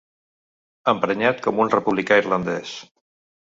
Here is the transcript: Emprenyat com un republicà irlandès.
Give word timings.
Emprenyat 0.93 1.43
com 1.49 1.61
un 1.67 1.71
republicà 1.75 2.19
irlandès. 2.23 2.73